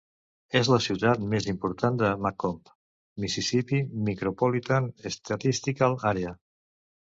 És 0.59 0.69
la 0.71 0.77
ciutat 0.85 1.21
més 1.33 1.47
important 1.51 1.99
de 1.99 2.09
McComb, 2.23 2.73
Mississippi 3.27 3.85
Micropolitan 4.11 4.91
Statistical 5.21 6.01
Area. 6.15 6.37